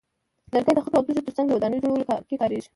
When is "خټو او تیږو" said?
0.85-1.25